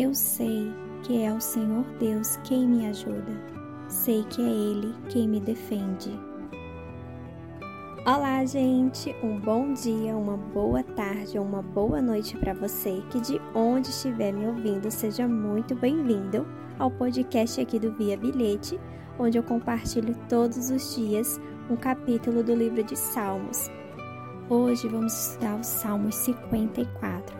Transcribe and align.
Eu 0.00 0.14
sei 0.14 0.72
que 1.02 1.24
é 1.24 1.34
o 1.34 1.40
Senhor 1.40 1.84
Deus 1.98 2.36
quem 2.44 2.68
me 2.68 2.86
ajuda. 2.86 3.32
Sei 3.88 4.22
que 4.30 4.40
é 4.40 4.48
Ele 4.48 4.94
quem 5.08 5.26
me 5.26 5.40
defende. 5.40 6.08
Olá, 8.06 8.44
gente! 8.44 9.12
Um 9.24 9.40
bom 9.40 9.72
dia, 9.72 10.16
uma 10.16 10.36
boa 10.36 10.84
tarde 10.84 11.36
ou 11.36 11.44
uma 11.44 11.62
boa 11.62 12.00
noite 12.00 12.36
para 12.36 12.54
você 12.54 13.02
que 13.10 13.20
de 13.20 13.40
onde 13.56 13.88
estiver 13.88 14.32
me 14.32 14.46
ouvindo, 14.46 14.88
seja 14.88 15.26
muito 15.26 15.74
bem-vindo 15.74 16.46
ao 16.78 16.92
podcast 16.92 17.60
aqui 17.60 17.80
do 17.80 17.92
Via 17.94 18.16
Bilhete, 18.16 18.78
onde 19.18 19.36
eu 19.36 19.42
compartilho 19.42 20.14
todos 20.28 20.70
os 20.70 20.94
dias 20.94 21.40
um 21.68 21.74
capítulo 21.74 22.44
do 22.44 22.54
livro 22.54 22.84
de 22.84 22.94
Salmos. 22.94 23.68
Hoje 24.48 24.86
vamos 24.86 25.12
estudar 25.12 25.56
o 25.58 25.64
Salmos 25.64 26.14
54. 26.14 27.36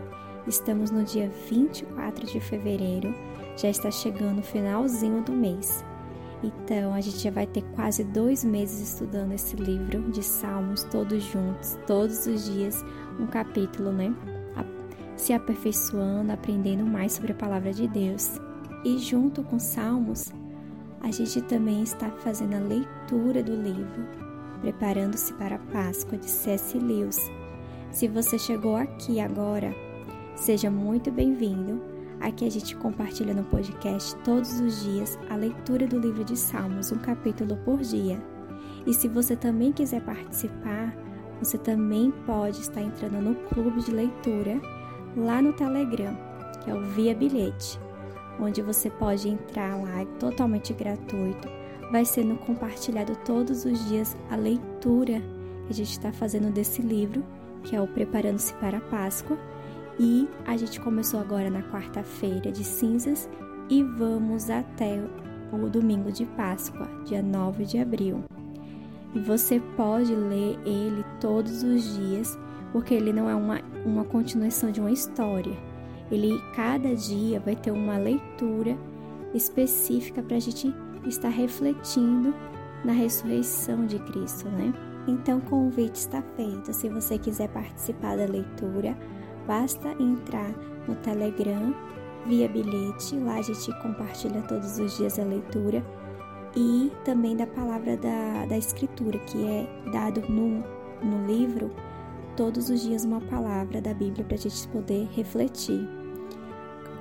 Estamos 0.49 0.89
no 0.89 1.03
dia 1.03 1.31
24 1.47 2.25
de 2.25 2.39
fevereiro, 2.39 3.13
já 3.55 3.69
está 3.69 3.91
chegando 3.91 4.39
o 4.39 4.43
finalzinho 4.43 5.21
do 5.21 5.31
mês. 5.31 5.85
Então 6.43 6.91
a 6.95 7.01
gente 7.01 7.19
já 7.19 7.29
vai 7.29 7.45
ter 7.45 7.61
quase 7.75 8.03
dois 8.03 8.43
meses 8.43 8.93
estudando 8.93 9.33
esse 9.33 9.55
livro 9.55 10.01
de 10.09 10.23
Salmos, 10.23 10.83
todos 10.85 11.21
juntos, 11.21 11.77
todos 11.85 12.25
os 12.25 12.51
dias, 12.51 12.83
um 13.19 13.27
capítulo, 13.27 13.91
né? 13.91 14.11
Se 15.15 15.33
aperfeiçoando, 15.33 16.31
aprendendo 16.31 16.83
mais 16.83 17.11
sobre 17.11 17.33
a 17.33 17.35
palavra 17.35 17.71
de 17.71 17.87
Deus. 17.87 18.39
E 18.83 18.97
junto 18.97 19.43
com 19.43 19.59
Salmos, 19.59 20.33
a 21.01 21.11
gente 21.11 21.43
também 21.43 21.83
está 21.83 22.09
fazendo 22.09 22.55
a 22.55 22.59
leitura 22.59 23.43
do 23.43 23.55
livro, 23.55 24.03
preparando-se 24.61 25.31
para 25.33 25.57
a 25.57 25.71
Páscoa 25.71 26.17
de 26.17 26.27
C.S. 26.27 26.75
Lewis. 26.75 27.19
Se 27.91 28.07
você 28.07 28.39
chegou 28.39 28.75
aqui 28.75 29.19
agora, 29.19 29.75
seja 30.39 30.69
muito 30.69 31.11
bem-vindo. 31.11 31.81
Aqui 32.19 32.45
a 32.45 32.51
gente 32.51 32.75
compartilha 32.75 33.33
no 33.33 33.43
podcast 33.45 34.15
todos 34.17 34.59
os 34.59 34.83
dias 34.83 35.17
a 35.29 35.35
leitura 35.35 35.87
do 35.87 35.99
livro 35.99 36.23
de 36.23 36.37
Salmos, 36.37 36.91
um 36.91 36.97
capítulo 36.97 37.57
por 37.63 37.79
dia. 37.79 38.21
E 38.85 38.93
se 38.93 39.07
você 39.07 39.35
também 39.35 39.71
quiser 39.71 40.01
participar, 40.01 40.95
você 41.39 41.57
também 41.57 42.11
pode 42.25 42.59
estar 42.59 42.81
entrando 42.81 43.21
no 43.21 43.35
clube 43.49 43.81
de 43.81 43.91
leitura 43.91 44.59
lá 45.15 45.41
no 45.41 45.53
Telegram, 45.53 46.17
que 46.63 46.69
é 46.69 46.73
o 46.73 46.81
Via 46.81 47.13
Bilhete 47.13 47.79
onde 48.39 48.61
você 48.61 48.89
pode 48.89 49.27
entrar 49.27 49.75
lá, 49.75 50.01
é 50.01 50.05
totalmente 50.19 50.73
gratuito. 50.73 51.47
Vai 51.91 52.05
sendo 52.05 52.35
compartilhado 52.35 53.15
todos 53.25 53.65
os 53.65 53.87
dias 53.89 54.15
a 54.29 54.35
leitura 54.35 55.21
que 55.65 55.71
a 55.71 55.73
gente 55.73 55.91
está 55.91 56.11
fazendo 56.11 56.51
desse 56.51 56.81
livro, 56.81 57.23
que 57.63 57.75
é 57.75 57.81
o 57.81 57.87
Preparando-se 57.87 58.53
para 58.55 58.77
a 58.77 58.81
Páscoa. 58.81 59.37
E 59.99 60.27
a 60.45 60.55
gente 60.55 60.79
começou 60.79 61.19
agora 61.19 61.49
na 61.49 61.61
quarta-feira 61.63 62.51
de 62.51 62.63
cinzas 62.63 63.29
e 63.69 63.83
vamos 63.83 64.49
até 64.49 65.03
o 65.51 65.69
domingo 65.69 66.11
de 66.11 66.25
Páscoa, 66.25 66.87
dia 67.05 67.21
9 67.21 67.65
de 67.65 67.79
abril. 67.79 68.23
E 69.13 69.19
você 69.19 69.59
pode 69.75 70.15
ler 70.15 70.57
ele 70.65 71.03
todos 71.19 71.63
os 71.63 71.97
dias, 71.97 72.39
porque 72.71 72.93
ele 72.93 73.11
não 73.11 73.29
é 73.29 73.35
uma, 73.35 73.59
uma 73.85 74.05
continuação 74.05 74.71
de 74.71 74.79
uma 74.79 74.91
história 74.91 75.57
ele 76.11 76.41
cada 76.55 76.95
dia 76.95 77.39
vai 77.39 77.55
ter 77.55 77.71
uma 77.71 77.97
leitura 77.97 78.77
específica 79.33 80.23
para 80.23 80.37
a 80.37 80.39
gente 80.39 80.73
estar 81.05 81.29
refletindo 81.29 82.33
na 82.83 82.93
ressurreição 82.93 83.85
de 83.85 83.99
Cristo, 83.99 84.47
né? 84.49 84.73
Então, 85.07 85.39
o 85.39 85.41
convite 85.41 85.95
está 85.95 86.21
feito. 86.35 86.73
Se 86.73 86.89
você 86.89 87.17
quiser 87.17 87.49
participar 87.49 88.17
da 88.17 88.25
leitura, 88.25 88.97
basta 89.47 89.89
entrar 89.99 90.51
no 90.87 90.95
Telegram 90.95 91.73
via 92.25 92.47
bilhete. 92.47 93.15
Lá 93.17 93.35
a 93.35 93.41
gente 93.41 93.71
compartilha 93.81 94.41
todos 94.43 94.77
os 94.79 94.97
dias 94.97 95.19
a 95.19 95.23
leitura 95.23 95.83
e 96.55 96.91
também 97.05 97.35
da 97.35 97.47
palavra 97.47 97.95
da, 97.97 98.45
da 98.45 98.57
Escritura, 98.57 99.19
que 99.19 99.45
é 99.45 99.67
dado 99.91 100.21
no, 100.29 100.63
no 101.03 101.27
livro 101.27 101.71
todos 102.35 102.69
os 102.69 102.81
dias 102.81 103.03
uma 103.03 103.21
palavra 103.21 103.81
da 103.81 103.93
Bíblia 103.93 104.23
para 104.23 104.35
a 104.35 104.39
gente 104.39 104.67
poder 104.69 105.07
refletir. 105.11 105.87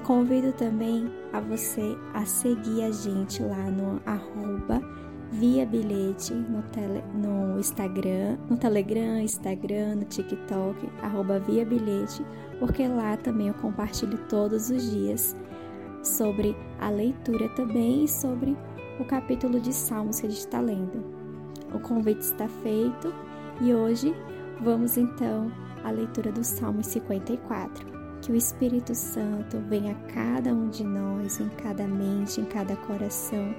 Convido 0.05 0.53
também 0.53 1.12
a 1.33 1.41
você 1.41 1.97
a 2.15 2.25
seguir 2.25 2.83
a 2.83 2.91
gente 2.91 3.43
lá 3.43 3.71
no 3.71 4.01
arroba 4.05 4.81
via 5.33 5.66
bilhete 5.66 6.33
no, 6.33 6.62
tele, 6.62 7.03
no 7.15 7.59
Instagram, 7.59 8.39
no 8.49 8.56
Telegram, 8.56 9.21
Instagram, 9.21 9.97
no 9.97 10.05
TikTok, 10.05 10.89
arroba 11.03 11.39
via 11.39 11.65
bilhete, 11.65 12.25
porque 12.59 12.87
lá 12.89 13.16
também 13.16 13.49
eu 13.49 13.55
compartilho 13.55 14.19
todos 14.28 14.71
os 14.71 14.91
dias 14.91 15.37
sobre 16.03 16.56
a 16.81 16.88
leitura 16.88 17.49
também 17.50 18.05
e 18.05 18.09
sobre 18.09 18.56
o 18.99 19.05
capítulo 19.05 19.61
de 19.61 19.72
Salmos 19.72 20.21
que 20.21 20.27
a 20.27 20.31
gente 20.31 20.41
está 20.41 20.61
lendo. 20.61 21.05
O 21.75 21.78
convite 21.78 22.21
está 22.21 22.49
feito 22.49 23.12
e 23.61 23.75
hoje 23.75 24.15
vamos 24.61 24.97
então 24.97 25.53
à 25.84 25.91
leitura 25.91 26.33
do 26.33 26.43
Salmo 26.43 26.83
54. 26.83 27.99
Que 28.21 28.33
o 28.33 28.34
Espírito 28.34 28.94
Santo 28.97 29.59
venha 29.69 29.93
a 29.93 30.12
cada 30.12 30.53
um 30.53 30.69
de 30.69 30.83
nós, 30.83 31.38
em 31.38 31.49
cada 31.50 31.87
mente, 31.87 32.41
em 32.41 32.44
cada 32.44 32.75
coração, 32.75 33.55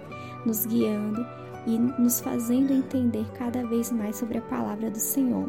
nos 0.46 0.66
guiando 0.66 1.26
e 1.70 1.78
nos 1.78 2.20
fazendo 2.20 2.74
entender 2.74 3.26
cada 3.34 3.64
vez 3.68 3.92
mais 3.92 4.16
sobre 4.16 4.40
a 4.40 4.42
palavra 4.42 4.90
do 4.90 4.98
Senhor. 4.98 5.48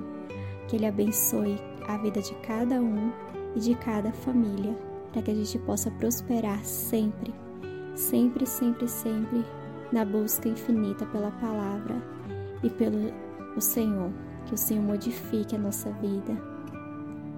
Que 0.68 0.76
Ele 0.76 0.86
abençoe 0.86 1.58
a 1.88 1.96
vida 1.96 2.20
de 2.20 2.34
cada 2.42 2.80
um 2.80 3.10
e 3.56 3.60
de 3.60 3.74
cada 3.76 4.12
família, 4.12 4.76
para 5.12 5.22
que 5.22 5.30
a 5.30 5.34
gente 5.34 5.58
possa 5.60 5.90
prosperar 5.92 6.62
sempre, 6.62 7.34
sempre, 7.94 8.46
sempre, 8.46 8.86
sempre 8.86 9.44
na 9.90 10.04
busca 10.04 10.48
infinita 10.48 11.06
pela 11.06 11.30
palavra 11.32 11.96
e 12.62 12.68
pelo 12.68 13.12
o 13.56 13.60
Senhor. 13.60 14.12
Que 14.44 14.54
o 14.54 14.58
Senhor 14.58 14.82
modifique 14.82 15.56
a 15.56 15.58
nossa 15.58 15.90
vida. 15.92 16.36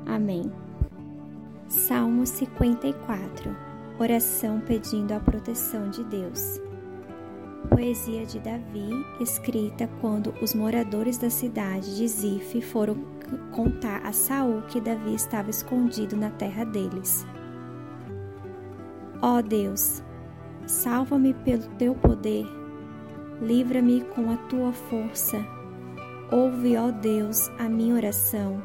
Amém. 0.07 0.53
Salmo 1.69 2.27
54 2.27 3.73
Oração 3.99 4.61
pedindo 4.61 5.13
a 5.13 5.21
proteção 5.21 5.89
de 5.89 6.03
Deus. 6.05 6.61
Poesia 7.69 8.27
de 8.27 8.39
Davi, 8.39 8.91
escrita 9.21 9.89
quando 10.01 10.35
os 10.43 10.55
moradores 10.55 11.19
da 11.19 11.31
cidade 11.31 11.97
de 11.97 12.07
Zif 12.09 12.61
foram 12.61 12.97
contar 13.53 14.05
a 14.05 14.13
Saul 14.13 14.63
que 14.63 14.81
Davi 14.81 15.15
estava 15.15 15.51
escondido 15.51 16.17
na 16.17 16.31
terra 16.31 16.65
deles. 16.65 17.27
Ó 19.21 19.41
Deus, 19.41 20.03
salva-me 20.67 21.33
pelo 21.33 21.67
teu 21.79 21.95
poder, 21.95 22.47
livra-me 23.41 24.03
com 24.15 24.31
a 24.31 24.37
tua 24.49 24.73
força. 24.73 25.39
Ouve, 26.31 26.77
ó 26.77 26.91
Deus, 26.91 27.49
a 27.59 27.69
minha 27.69 27.95
oração. 27.95 28.63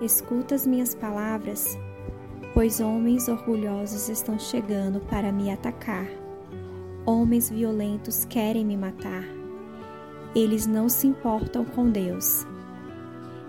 Escuta 0.00 0.54
as 0.54 0.66
minhas 0.66 0.94
palavras 0.94 1.78
pois 2.54 2.80
homens 2.80 3.28
orgulhosos 3.28 4.08
estão 4.08 4.38
chegando 4.38 5.00
para 5.00 5.32
me 5.32 5.50
atacar. 5.50 6.06
Homens 7.04 7.50
violentos 7.50 8.24
querem 8.24 8.64
me 8.64 8.76
matar. 8.76 9.24
Eles 10.36 10.68
não 10.68 10.88
se 10.88 11.08
importam 11.08 11.64
com 11.64 11.90
Deus. 11.90 12.46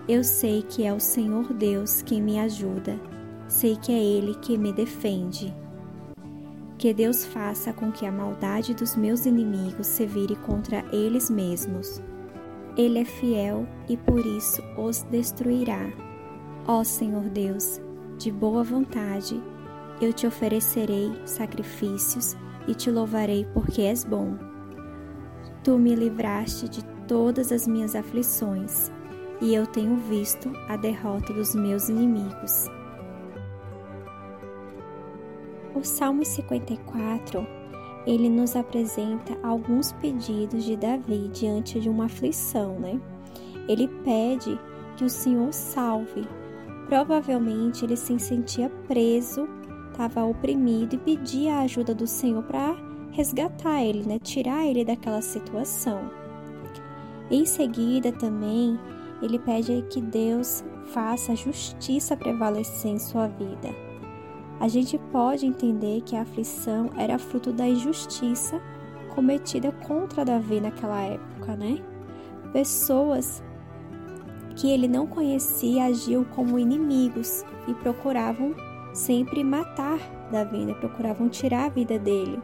Eu 0.08 0.24
sei 0.24 0.62
que 0.62 0.84
é 0.84 0.92
o 0.92 0.98
Senhor 0.98 1.52
Deus 1.52 2.02
quem 2.02 2.20
me 2.20 2.36
ajuda, 2.40 2.98
sei 3.46 3.76
que 3.76 3.92
é 3.92 4.02
Ele 4.02 4.34
que 4.34 4.58
me 4.58 4.72
defende. 4.72 5.54
Que 6.76 6.92
Deus 6.92 7.24
faça 7.24 7.72
com 7.72 7.92
que 7.92 8.04
a 8.04 8.10
maldade 8.10 8.74
dos 8.74 8.96
meus 8.96 9.24
inimigos 9.24 9.86
se 9.86 10.04
vire 10.04 10.34
contra 10.34 10.84
eles 10.92 11.30
mesmos. 11.30 12.02
Ele 12.76 12.98
é 12.98 13.04
fiel 13.04 13.68
e 13.88 13.96
por 13.96 14.26
isso 14.26 14.60
os 14.76 15.02
destruirá. 15.02 15.92
Ó 16.66 16.82
Senhor 16.82 17.30
Deus, 17.30 17.80
de 18.18 18.32
boa 18.32 18.64
vontade, 18.64 19.40
eu 20.00 20.12
te 20.12 20.26
oferecerei 20.26 21.12
sacrifícios 21.24 22.36
e 22.66 22.74
te 22.74 22.90
louvarei 22.90 23.46
porque 23.52 23.82
és 23.82 24.04
bom. 24.04 24.36
Tu 25.62 25.78
me 25.78 25.94
livraste 25.94 26.68
de 26.68 26.84
todas 27.06 27.52
as 27.52 27.66
minhas 27.66 27.94
aflições, 27.94 28.90
e 29.40 29.54
eu 29.54 29.66
tenho 29.66 29.96
visto 29.96 30.50
a 30.68 30.76
derrota 30.76 31.32
dos 31.32 31.54
meus 31.54 31.88
inimigos. 31.88 32.66
O 35.74 35.82
Salmo 35.82 36.24
54, 36.24 37.46
ele 38.06 38.28
nos 38.28 38.54
apresenta 38.54 39.36
alguns 39.42 39.92
pedidos 39.92 40.64
de 40.64 40.76
Davi 40.76 41.28
diante 41.32 41.80
de 41.80 41.88
uma 41.88 42.06
aflição, 42.06 42.78
né? 42.78 43.00
Ele 43.68 43.88
pede 44.04 44.58
que 44.96 45.04
o 45.04 45.10
Senhor 45.10 45.52
salve 45.52 46.26
Provavelmente 46.86 47.84
ele 47.84 47.96
se 47.96 48.18
sentia 48.18 48.70
preso, 48.86 49.48
estava 49.94 50.24
oprimido 50.24 50.94
e 50.94 50.98
pedia 50.98 51.54
a 51.54 51.60
ajuda 51.60 51.94
do 51.94 52.06
Senhor 52.06 52.42
para 52.42 52.76
resgatar 53.12 53.82
ele, 53.82 54.02
né? 54.06 54.18
tirar 54.18 54.66
ele 54.66 54.84
daquela 54.84 55.22
situação. 55.22 56.10
Em 57.30 57.46
seguida, 57.46 58.10
também, 58.10 58.78
ele 59.22 59.38
pede 59.38 59.84
que 59.88 60.00
Deus 60.00 60.64
faça 60.86 61.32
a 61.32 61.36
justiça 61.36 62.16
prevalecer 62.16 62.90
em 62.90 62.98
sua 62.98 63.28
vida. 63.28 63.74
a 64.60 64.68
gente 64.68 64.98
pode 65.10 65.46
entender 65.46 66.00
que 66.02 66.16
a 66.16 66.22
aflição 66.22 66.90
era 66.96 67.18
fruto 67.18 67.52
da 67.52 67.66
injustiça 67.66 68.60
cometida 69.14 69.72
contra 69.86 70.24
Davi 70.24 70.60
naquela 70.60 71.00
época, 71.02 71.56
né? 71.56 71.82
Pessoas 72.52 73.42
que 74.56 74.70
ele 74.70 74.86
não 74.86 75.06
conhecia 75.06 75.86
agiam 75.86 76.24
como 76.24 76.58
inimigos 76.58 77.44
e 77.66 77.74
procuravam 77.74 78.54
sempre 78.94 79.44
matar 79.44 79.98
Davi, 80.30 80.64
né? 80.64 80.72
procuravam 80.74 81.28
tirar 81.28 81.66
a 81.66 81.68
vida 81.68 81.98
dele. 81.98 82.40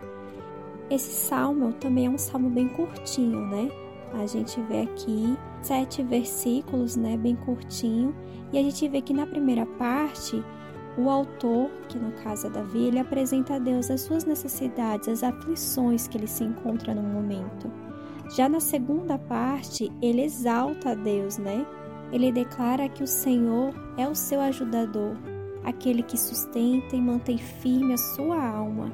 Esse 0.91 1.13
salmo 1.13 1.73
também 1.75 2.07
é 2.07 2.11
um 2.11 2.19
salmo 2.19 2.51
bem 2.51 2.69
curtinho, 2.69 3.47
né? 3.47 3.71
A 4.13 4.27
gente 4.27 4.61
vê 4.63 4.83
aqui 4.83 5.37
sete 5.63 6.03
versículos, 6.03 6.97
né, 6.97 7.17
bem 7.17 7.37
curtinho, 7.37 8.15
e 8.53 8.59
a 8.59 8.63
gente 8.63 8.89
vê 8.89 9.01
que 9.01 9.15
na 9.15 9.25
primeira 9.25 9.65
parte 9.65 10.43
o 10.99 11.09
autor, 11.09 11.71
que 11.89 11.97
no 11.97 12.11
caso 12.25 12.49
é 12.49 12.51
Davi, 12.51 12.87
ele 12.87 12.99
apresenta 12.99 13.55
a 13.55 13.59
Deus 13.61 13.89
as 13.89 14.01
suas 14.01 14.25
necessidades, 14.25 15.09
as 15.09 15.23
aflições 15.23 16.09
que 16.09 16.19
ele 16.19 16.27
se 16.27 16.43
encontra 16.43 16.93
no 16.93 17.03
momento. 17.03 17.71
Já 18.35 18.49
na 18.49 18.59
segunda 18.59 19.17
parte, 19.17 19.91
ele 20.03 20.23
exalta 20.23 20.91
a 20.91 20.95
Deus, 20.95 21.39
né? 21.39 21.65
Ele 22.13 22.33
declara 22.33 22.89
que 22.89 23.05
o 23.05 23.07
Senhor 23.07 23.73
é 23.97 24.09
o 24.09 24.15
seu 24.15 24.41
ajudador, 24.41 25.17
aquele 25.65 26.03
que 26.03 26.19
sustenta 26.19 26.97
e 26.97 27.01
mantém 27.01 27.39
firme 27.39 27.95
a 27.95 27.99
sua 27.99 28.43
alma. 28.43 28.93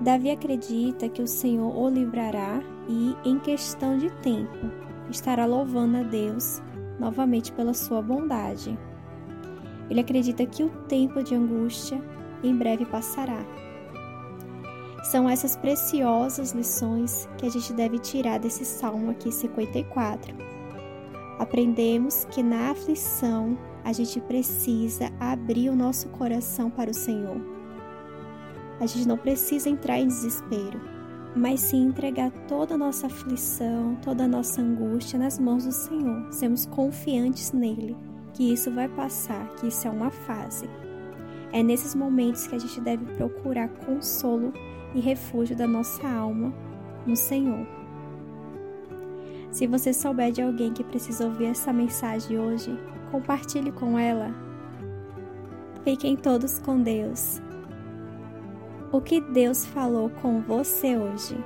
Davi 0.00 0.30
acredita 0.30 1.08
que 1.08 1.22
o 1.22 1.26
Senhor 1.26 1.74
o 1.74 1.88
livrará 1.88 2.62
e, 2.88 3.16
em 3.24 3.38
questão 3.38 3.96
de 3.96 4.10
tempo, 4.20 4.70
estará 5.10 5.46
louvando 5.46 5.98
a 5.98 6.02
Deus 6.02 6.62
novamente 6.98 7.52
pela 7.52 7.74
sua 7.74 8.02
bondade. 8.02 8.78
Ele 9.88 10.00
acredita 10.00 10.44
que 10.44 10.62
o 10.62 10.68
tempo 10.88 11.22
de 11.22 11.34
angústia 11.34 12.02
em 12.42 12.54
breve 12.54 12.84
passará. 12.84 13.44
São 15.04 15.28
essas 15.28 15.56
preciosas 15.56 16.50
lições 16.50 17.28
que 17.38 17.46
a 17.46 17.48
gente 17.48 17.72
deve 17.72 17.98
tirar 17.98 18.38
desse 18.38 18.64
salmo 18.64 19.10
aqui 19.10 19.30
54. 19.30 20.55
Aprendemos 21.38 22.24
que 22.30 22.42
na 22.42 22.70
aflição 22.70 23.58
a 23.84 23.92
gente 23.92 24.20
precisa 24.20 25.10
abrir 25.20 25.68
o 25.68 25.76
nosso 25.76 26.08
coração 26.08 26.70
para 26.70 26.90
o 26.90 26.94
Senhor. 26.94 27.40
A 28.80 28.86
gente 28.86 29.06
não 29.06 29.16
precisa 29.16 29.68
entrar 29.68 29.98
em 29.98 30.08
desespero, 30.08 30.80
mas 31.34 31.60
sim 31.60 31.86
entregar 31.86 32.30
toda 32.48 32.74
a 32.74 32.78
nossa 32.78 33.06
aflição, 33.06 33.96
toda 34.02 34.24
a 34.24 34.28
nossa 34.28 34.60
angústia 34.60 35.18
nas 35.18 35.38
mãos 35.38 35.64
do 35.64 35.72
Senhor. 35.72 36.32
Sermos 36.32 36.66
confiantes 36.66 37.52
nele 37.52 37.96
que 38.32 38.52
isso 38.52 38.70
vai 38.70 38.88
passar, 38.88 39.46
que 39.56 39.68
isso 39.68 39.86
é 39.86 39.90
uma 39.90 40.10
fase. 40.10 40.68
É 41.52 41.62
nesses 41.62 41.94
momentos 41.94 42.46
que 42.46 42.54
a 42.54 42.58
gente 42.58 42.80
deve 42.80 43.04
procurar 43.14 43.68
consolo 43.68 44.52
e 44.94 45.00
refúgio 45.00 45.56
da 45.56 45.66
nossa 45.66 46.06
alma 46.08 46.52
no 47.06 47.16
Senhor. 47.16 47.66
Se 49.56 49.66
você 49.66 49.90
souber 49.90 50.32
de 50.32 50.42
alguém 50.42 50.70
que 50.70 50.84
precisa 50.84 51.24
ouvir 51.24 51.46
essa 51.46 51.72
mensagem 51.72 52.38
hoje, 52.38 52.78
compartilhe 53.10 53.72
com 53.72 53.98
ela. 53.98 54.28
Fiquem 55.82 56.14
todos 56.14 56.58
com 56.58 56.82
Deus. 56.82 57.40
O 58.92 59.00
que 59.00 59.18
Deus 59.18 59.64
falou 59.64 60.10
com 60.10 60.42
você 60.42 60.98
hoje? 60.98 61.42